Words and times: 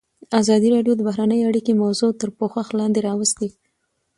ازادي 0.41 0.67
راډیو 0.75 0.93
د 0.97 1.01
بهرنۍ 1.07 1.39
اړیکې 1.49 1.73
موضوع 1.83 2.11
تر 2.21 2.29
پوښښ 2.39 2.67
لاندې 2.79 2.99
راوستې. 3.07 3.47